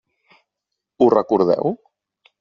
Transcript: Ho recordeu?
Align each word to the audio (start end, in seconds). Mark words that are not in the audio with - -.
Ho 1.05 1.09
recordeu? 1.15 1.69